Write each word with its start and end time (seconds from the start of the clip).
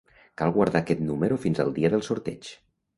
Cal 0.41 0.53
guardar 0.55 0.79
aquest 0.81 1.05
número 1.11 1.39
fins 1.47 1.63
al 1.67 1.73
dia 1.79 1.95
del 1.97 2.07
sorteig. 2.13 2.55